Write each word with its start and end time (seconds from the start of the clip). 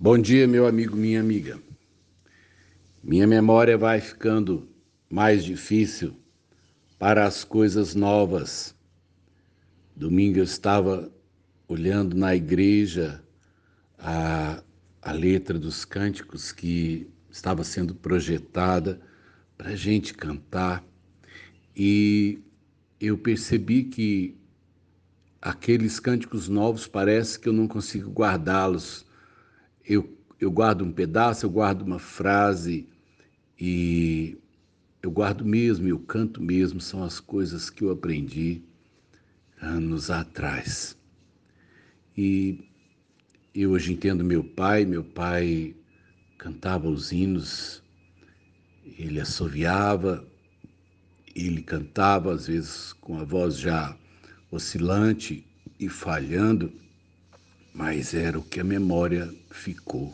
Bom 0.00 0.16
dia, 0.16 0.46
meu 0.46 0.64
amigo, 0.64 0.94
minha 0.96 1.18
amiga. 1.18 1.60
Minha 3.02 3.26
memória 3.26 3.76
vai 3.76 4.00
ficando 4.00 4.68
mais 5.10 5.42
difícil 5.42 6.14
para 6.96 7.26
as 7.26 7.42
coisas 7.42 7.96
novas. 7.96 8.76
Domingo 9.96 10.38
eu 10.38 10.44
estava 10.44 11.12
olhando 11.66 12.16
na 12.16 12.32
igreja 12.32 13.20
a, 13.98 14.62
a 15.02 15.10
letra 15.10 15.58
dos 15.58 15.84
cânticos 15.84 16.52
que 16.52 17.10
estava 17.28 17.64
sendo 17.64 17.92
projetada 17.92 19.00
para 19.56 19.70
a 19.70 19.76
gente 19.76 20.14
cantar 20.14 20.84
e 21.74 22.38
eu 23.00 23.18
percebi 23.18 23.82
que 23.82 24.38
aqueles 25.42 25.98
cânticos 25.98 26.48
novos 26.48 26.86
parece 26.86 27.36
que 27.36 27.48
eu 27.48 27.52
não 27.52 27.66
consigo 27.66 28.12
guardá-los 28.12 29.07
eu, 29.88 30.18
eu 30.38 30.50
guardo 30.50 30.84
um 30.84 30.92
pedaço, 30.92 31.46
eu 31.46 31.50
guardo 31.50 31.82
uma 31.82 31.98
frase 31.98 32.86
e 33.58 34.36
eu 35.02 35.10
guardo 35.10 35.44
mesmo, 35.44 35.88
eu 35.88 35.98
canto 35.98 36.42
mesmo, 36.42 36.80
são 36.80 37.02
as 37.02 37.18
coisas 37.18 37.70
que 37.70 37.82
eu 37.82 37.90
aprendi 37.90 38.62
anos 39.60 40.10
atrás. 40.10 40.96
E 42.16 42.68
eu 43.54 43.70
hoje 43.70 43.92
entendo 43.92 44.22
meu 44.22 44.44
pai, 44.44 44.84
meu 44.84 45.02
pai 45.02 45.74
cantava 46.36 46.88
os 46.88 47.10
hinos, 47.10 47.82
ele 48.98 49.20
assoviava, 49.20 50.24
ele 51.34 51.62
cantava 51.62 52.32
às 52.32 52.46
vezes 52.46 52.92
com 52.92 53.18
a 53.18 53.24
voz 53.24 53.58
já 53.58 53.96
oscilante 54.50 55.46
e 55.80 55.88
falhando 55.88 56.72
mas 57.78 58.12
era 58.12 58.36
o 58.36 58.42
que 58.42 58.58
a 58.58 58.64
memória 58.64 59.32
ficou. 59.52 60.12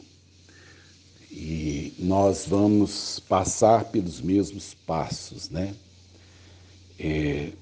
E 1.31 1.95
nós 1.99 2.45
vamos 2.47 3.19
passar 3.21 3.87
pelos 3.87 4.21
mesmos 4.21 4.75
passos, 4.75 5.49
né? 5.49 5.75
É, 6.99 7.53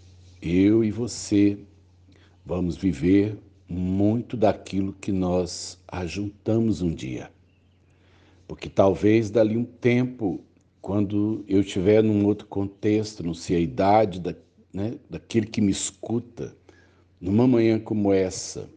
eu 0.42 0.82
e 0.82 0.90
você 0.90 1.56
vamos 2.44 2.76
viver 2.76 3.38
muito 3.68 4.36
daquilo 4.36 4.92
que 4.92 5.12
nós 5.12 5.78
ajuntamos 5.86 6.82
um 6.82 6.92
dia. 6.92 7.30
Porque 8.48 8.68
talvez 8.68 9.30
dali 9.30 9.56
um 9.56 9.64
tempo, 9.64 10.40
quando 10.80 11.44
eu 11.46 11.60
estiver 11.60 12.02
num 12.02 12.26
outro 12.26 12.48
contexto, 12.48 13.22
não 13.22 13.34
sei 13.34 13.56
a 13.56 13.60
idade 13.60 14.18
da, 14.18 14.34
né, 14.74 14.96
daquele 15.08 15.46
que 15.46 15.60
me 15.60 15.70
escuta, 15.70 16.56
numa 17.20 17.46
manhã 17.46 17.78
como 17.78 18.12
essa, 18.12 18.68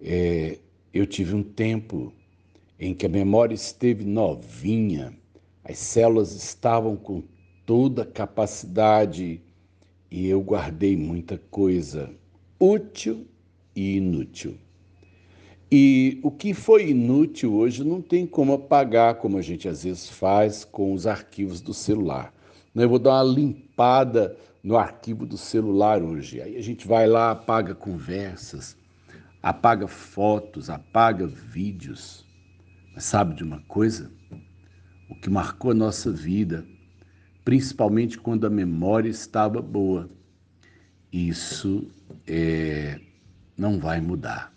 é, 0.00 0.58
eu 0.92 1.06
tive 1.06 1.34
um 1.34 1.42
tempo 1.42 2.12
em 2.78 2.94
que 2.94 3.06
a 3.06 3.08
memória 3.08 3.54
esteve 3.54 4.04
novinha, 4.04 5.12
as 5.64 5.78
células 5.78 6.32
estavam 6.32 6.96
com 6.96 7.22
toda 7.64 8.02
a 8.02 8.06
capacidade 8.06 9.40
e 10.10 10.28
eu 10.28 10.40
guardei 10.40 10.96
muita 10.96 11.38
coisa 11.50 12.10
útil 12.60 13.26
e 13.74 13.96
inútil. 13.96 14.56
E 15.70 16.20
o 16.22 16.30
que 16.30 16.54
foi 16.54 16.90
inútil 16.90 17.54
hoje 17.54 17.82
não 17.82 18.00
tem 18.00 18.26
como 18.26 18.52
apagar, 18.52 19.16
como 19.16 19.38
a 19.38 19.42
gente 19.42 19.68
às 19.68 19.82
vezes 19.82 20.08
faz 20.08 20.64
com 20.64 20.92
os 20.92 21.06
arquivos 21.06 21.60
do 21.60 21.74
celular. 21.74 22.32
Eu 22.74 22.88
vou 22.88 22.98
dar 22.98 23.22
uma 23.22 23.34
limpada 23.34 24.36
no 24.62 24.76
arquivo 24.76 25.26
do 25.26 25.36
celular 25.36 26.02
hoje. 26.02 26.40
Aí 26.40 26.56
a 26.56 26.62
gente 26.62 26.86
vai 26.86 27.06
lá, 27.06 27.32
apaga 27.32 27.74
conversas, 27.74 28.76
apaga 29.44 29.86
fotos, 29.86 30.70
apaga 30.70 31.26
vídeos. 31.26 32.26
Mas 32.94 33.04
sabe 33.04 33.34
de 33.34 33.44
uma 33.44 33.60
coisa? 33.68 34.10
O 35.10 35.14
que 35.14 35.28
marcou 35.28 35.70
a 35.70 35.74
nossa 35.74 36.10
vida, 36.10 36.66
principalmente 37.44 38.16
quando 38.16 38.46
a 38.46 38.50
memória 38.50 39.10
estava 39.10 39.60
boa, 39.60 40.08
isso 41.12 41.90
é, 42.26 42.98
não 43.54 43.78
vai 43.78 44.00
mudar. 44.00 44.50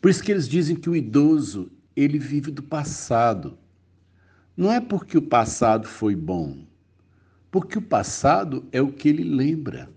Por 0.00 0.10
isso 0.10 0.24
que 0.24 0.32
eles 0.32 0.48
dizem 0.48 0.74
que 0.74 0.88
o 0.88 0.96
idoso 0.96 1.70
ele 1.94 2.18
vive 2.18 2.50
do 2.50 2.62
passado. 2.62 3.58
Não 4.56 4.72
é 4.72 4.80
porque 4.80 5.18
o 5.18 5.22
passado 5.22 5.86
foi 5.86 6.16
bom, 6.16 6.66
porque 7.50 7.76
o 7.76 7.82
passado 7.82 8.66
é 8.72 8.80
o 8.80 8.90
que 8.90 9.10
ele 9.10 9.24
lembra. 9.24 9.90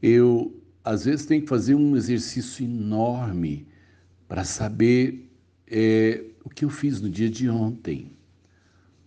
Eu 0.00 0.61
às 0.84 1.04
vezes 1.04 1.26
tem 1.26 1.40
que 1.40 1.46
fazer 1.46 1.74
um 1.74 1.96
exercício 1.96 2.64
enorme 2.64 3.66
para 4.26 4.44
saber 4.44 5.30
é, 5.66 6.24
o 6.44 6.50
que 6.50 6.64
eu 6.64 6.70
fiz 6.70 7.00
no 7.00 7.08
dia 7.08 7.30
de 7.30 7.48
ontem. 7.48 8.12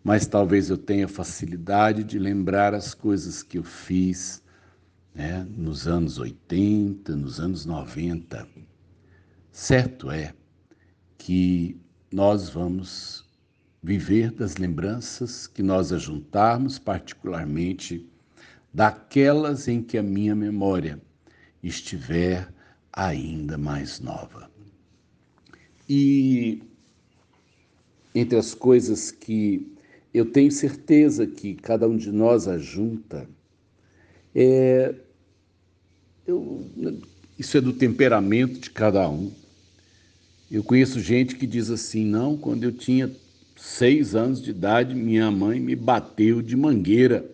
Mas 0.03 0.28
talvez 0.28 0.69
eu 0.69 0.78
tenha 0.78 1.08
facilidade 1.08 2.03
de 2.03 2.19
lembrar 2.19 2.74
as 2.74 2.94
coisas 2.94 3.41
que 3.41 3.58
eu 3.58 3.63
fiz 3.63 4.41
né, 5.13 5.46
nos 5.50 5.88
anos 5.88 6.19
80, 6.19 7.16
nos 7.16 7.40
anos 7.40 7.66
90. 7.66 8.47
Certo 9.52 10.12
é 10.12 10.34
que 11.18 11.80
nós 12.12 12.50
vamos 12.50 13.25
viver 13.81 14.31
das 14.31 14.57
lembranças 14.57 15.47
que 15.47 15.63
nós 15.63 15.92
ajuntarmos, 15.92 16.78
particularmente 16.78 18.07
daquelas 18.74 19.68
em 19.68 19.81
que 19.81 19.97
a 19.97 20.03
minha 20.03 20.36
memória 20.36 21.02
estiver 21.68 22.48
ainda 22.92 23.58
mais 23.58 24.00
nova. 24.00 24.50
E 25.88 26.62
entre 28.14 28.38
as 28.38 28.53
coisas 28.53 29.12
que 29.12 29.75
eu 30.14 30.25
tenho 30.25 30.52
certeza 30.52 31.28
que 31.28 31.56
cada 31.56 31.88
um 31.88 31.98
de 31.98 32.12
nós 32.12 32.48
ajunta, 32.48 33.28
é, 34.34 34.96
eu, 36.25 36.66
isso 37.38 37.58
é 37.58 37.62
do 37.62 37.74
temperamento 37.74 38.59
de 38.59 38.70
cada 38.70 39.09
um. 39.09 39.31
Eu 40.50 40.64
conheço 40.64 41.00
gente 41.00 41.36
que 41.36 41.46
diz 41.46 41.70
assim: 41.70 42.06
não, 42.06 42.38
quando 42.38 42.64
eu 42.64 42.72
tinha 42.72 43.14
seis 43.58 44.16
anos 44.16 44.42
de 44.42 44.52
idade, 44.52 44.96
minha 44.96 45.30
mãe 45.31 45.59
me 45.59 45.75
bateu 45.75 46.42
de 46.42 46.56
mangueira. 46.56 47.30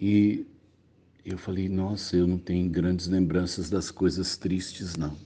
E 0.00 0.46
eu 1.24 1.38
falei, 1.38 1.68
nossa, 1.68 2.16
eu 2.16 2.26
não 2.26 2.38
tenho 2.38 2.68
grandes 2.68 3.06
lembranças 3.06 3.70
das 3.70 3.90
coisas 3.90 4.36
tristes, 4.36 4.96
não. 4.96 5.16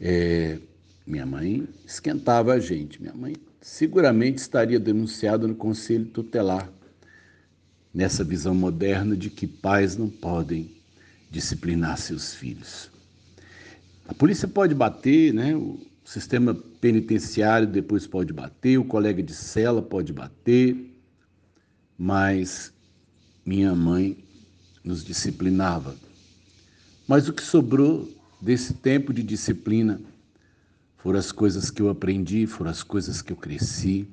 É, 0.00 0.58
minha 1.06 1.26
mãe 1.26 1.68
esquentava 1.86 2.54
a 2.54 2.58
gente. 2.58 3.00
Minha 3.00 3.14
mãe 3.14 3.36
seguramente 3.60 4.38
estaria 4.38 4.80
denunciada 4.80 5.46
no 5.46 5.54
conselho 5.54 6.06
tutelar, 6.06 6.70
nessa 7.92 8.24
visão 8.24 8.54
moderna 8.54 9.16
de 9.16 9.30
que 9.30 9.46
pais 9.46 9.96
não 9.96 10.08
podem 10.08 10.70
disciplinar 11.30 11.98
seus 11.98 12.34
filhos. 12.34 12.90
A 14.06 14.14
polícia 14.14 14.48
pode 14.48 14.74
bater, 14.74 15.32
né? 15.32 15.54
o 15.54 15.78
sistema 16.04 16.54
penitenciário 16.80 17.66
depois 17.66 18.06
pode 18.06 18.32
bater, 18.32 18.78
o 18.78 18.84
colega 18.84 19.22
de 19.22 19.34
cela 19.34 19.80
pode 19.80 20.12
bater, 20.12 20.76
mas 21.98 22.72
minha 23.46 23.74
mãe 23.74 24.23
nos 24.84 25.02
disciplinava. 25.02 25.96
Mas 27.08 27.28
o 27.28 27.32
que 27.32 27.42
sobrou 27.42 28.08
desse 28.40 28.74
tempo 28.74 29.12
de 29.12 29.22
disciplina 29.22 30.00
foram 30.98 31.18
as 31.18 31.32
coisas 31.32 31.70
que 31.70 31.82
eu 31.82 31.88
aprendi, 31.88 32.46
foram 32.46 32.70
as 32.70 32.82
coisas 32.82 33.22
que 33.22 33.32
eu 33.32 33.36
cresci, 33.36 34.06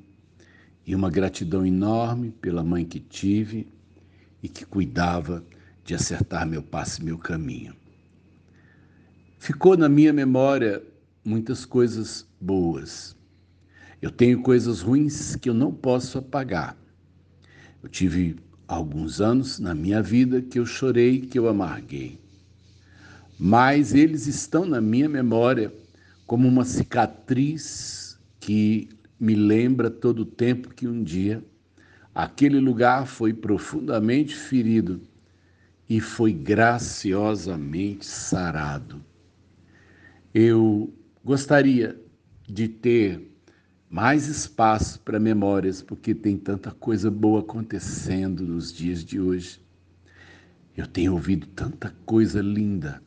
e 0.85 0.95
uma 0.95 1.09
gratidão 1.09 1.65
enorme 1.65 2.31
pela 2.31 2.63
mãe 2.63 2.85
que 2.85 2.99
tive 2.99 3.67
e 4.41 4.49
que 4.49 4.65
cuidava 4.65 5.43
de 5.83 5.93
acertar 5.93 6.47
meu 6.47 6.63
passo 6.63 7.01
e 7.01 7.05
meu 7.05 7.17
caminho. 7.17 7.75
Ficou 9.37 9.77
na 9.77 9.89
minha 9.89 10.13
memória 10.13 10.83
muitas 11.23 11.65
coisas 11.65 12.25
boas. 12.39 13.15
Eu 14.01 14.11
tenho 14.11 14.41
coisas 14.41 14.81
ruins 14.81 15.35
que 15.35 15.49
eu 15.49 15.53
não 15.53 15.71
posso 15.71 16.17
apagar. 16.17 16.75
Eu 17.81 17.89
tive 17.89 18.35
alguns 18.71 19.19
anos 19.19 19.59
na 19.59 19.75
minha 19.75 20.01
vida 20.01 20.41
que 20.41 20.57
eu 20.57 20.65
chorei, 20.65 21.19
que 21.19 21.37
eu 21.37 21.49
amarguei. 21.49 22.17
Mas 23.37 23.93
eles 23.93 24.27
estão 24.27 24.65
na 24.65 24.79
minha 24.79 25.09
memória 25.09 25.73
como 26.25 26.47
uma 26.47 26.63
cicatriz 26.63 28.17
que 28.39 28.87
me 29.19 29.35
lembra 29.35 29.89
todo 29.89 30.19
o 30.19 30.25
tempo 30.25 30.73
que 30.73 30.87
um 30.87 31.03
dia 31.03 31.43
aquele 32.15 32.59
lugar 32.61 33.07
foi 33.07 33.33
profundamente 33.33 34.35
ferido 34.35 35.01
e 35.89 35.99
foi 35.99 36.31
graciosamente 36.31 38.05
sarado. 38.05 39.03
Eu 40.33 40.93
gostaria 41.25 41.99
de 42.47 42.69
ter 42.69 43.35
mais 43.91 44.29
espaço 44.29 45.01
para 45.01 45.19
memórias, 45.19 45.81
porque 45.81 46.15
tem 46.15 46.37
tanta 46.37 46.71
coisa 46.71 47.11
boa 47.11 47.41
acontecendo 47.41 48.47
nos 48.47 48.71
dias 48.71 49.03
de 49.03 49.19
hoje. 49.19 49.61
Eu 50.77 50.87
tenho 50.87 51.11
ouvido 51.11 51.45
tanta 51.47 51.93
coisa 52.05 52.41
linda. 52.41 53.03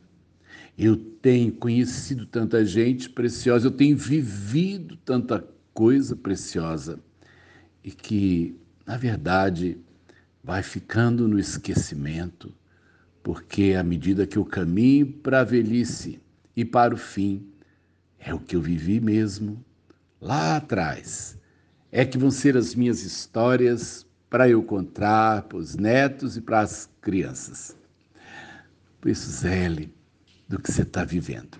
Eu 0.77 0.95
tenho 0.95 1.51
conhecido 1.53 2.27
tanta 2.27 2.63
gente 2.63 3.09
preciosa, 3.09 3.65
eu 3.65 3.71
tenho 3.71 3.97
vivido 3.97 4.95
tanta 4.97 5.43
coisa 5.73 6.15
preciosa 6.15 6.99
e 7.83 7.89
que, 7.89 8.55
na 8.85 8.95
verdade, 8.95 9.79
vai 10.43 10.61
ficando 10.61 11.27
no 11.27 11.39
esquecimento, 11.39 12.53
porque 13.23 13.73
à 13.73 13.81
medida 13.81 14.27
que 14.27 14.37
eu 14.37 14.45
caminho 14.45 15.13
para 15.13 15.39
a 15.39 15.43
velhice 15.43 16.21
e 16.55 16.63
para 16.63 16.93
o 16.93 16.97
fim, 16.97 17.43
é 18.19 18.31
o 18.35 18.39
que 18.39 18.55
eu 18.55 18.61
vivi 18.61 18.99
mesmo 18.99 19.65
lá 20.25 20.57
atrás. 20.57 21.37
É 21.91 22.03
que 22.03 22.17
vão 22.17 22.31
ser 22.31 22.57
as 22.57 22.73
minhas 22.73 23.03
histórias 23.03 24.05
para 24.29 24.49
eu 24.49 24.63
contar 24.63 25.43
para 25.43 25.57
os 25.57 25.75
netos 25.75 26.35
e 26.35 26.41
para 26.41 26.61
as 26.61 26.89
crianças. 26.99 27.77
Por 28.99 29.09
isso, 29.09 29.29
zele 29.29 29.93
do 30.49 30.59
que 30.59 30.71
você 30.71 30.81
está 30.81 31.05
vivendo. 31.05 31.57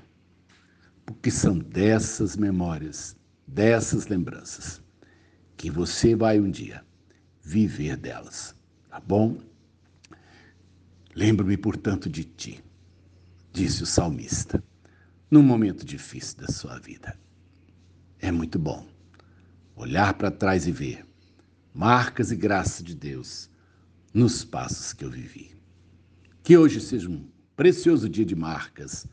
Porque 1.06 1.30
são 1.30 1.58
dessas 1.58 2.36
memórias, 2.36 3.16
dessas 3.48 4.08
lembranças, 4.08 4.82
que 5.56 5.70
você 5.70 6.16
vai 6.16 6.40
um 6.40 6.50
dia 6.50 6.84
viver 7.44 7.96
delas. 7.96 8.56
Tá 8.90 9.00
bom? 9.00 9.38
Lembro-me, 11.16 11.56
portanto, 11.56 12.10
de 12.10 12.24
ti, 12.24 12.64
disse 13.54 13.84
o 13.84 13.86
salmista, 13.86 14.62
num 15.30 15.44
momento 15.44 15.86
difícil 15.86 16.40
da 16.40 16.48
sua 16.48 16.80
vida. 16.80 17.18
É 18.20 18.32
muito 18.32 18.58
bom 18.58 18.88
olhar 19.76 20.14
para 20.14 20.32
trás 20.32 20.68
e 20.68 20.72
ver 20.72 21.06
marcas 21.74 22.32
e 22.32 22.36
graça 22.36 22.82
de 22.82 22.96
Deus 22.96 23.50
nos 24.14 24.46
passos 24.46 24.94
que 24.94 25.04
eu 25.04 25.10
vivi. 25.10 25.52
Que 26.42 26.58
hoje 26.58 26.80
seja 26.80 27.10
um 27.10 27.28
precioso 27.56 28.08
dia 28.08 28.26
de 28.26 28.36
marcas 28.36 29.06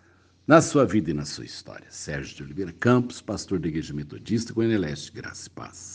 na 0.46 0.60
sua 0.60 0.84
vida 0.84 1.10
e 1.10 1.14
na 1.14 1.24
sua 1.24 1.44
história. 1.44 1.86
Sérgio 1.90 2.36
de 2.36 2.42
Oliveira 2.44 2.72
Campos, 2.72 3.20
pastor 3.20 3.58
da 3.58 3.68
Igreja 3.68 3.92
Metodista, 3.92 4.52
Goiânia 4.52 4.78
Leste, 4.78 5.12
Graça 5.12 5.48
e 5.48 5.50
Paz. 5.50 5.90